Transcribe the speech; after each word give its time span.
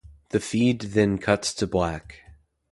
The 0.29 0.39
feed 0.39 0.81
then 0.81 1.19
cuts 1.19 1.53
to 1.53 1.67
black. 1.67 2.21